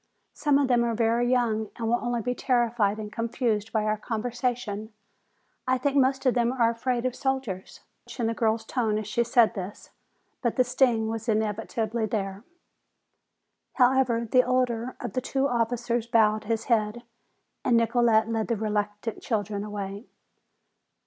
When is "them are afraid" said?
6.33-7.05